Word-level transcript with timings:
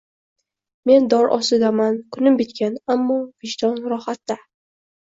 Men 0.91 1.05
dor 1.13 1.29
ostidaman, 1.35 2.01
kunim 2.17 2.41
bitgan, 2.43 2.81
ammo 2.97 3.23
vijdon 3.47 3.81
rohatda! 3.95 4.43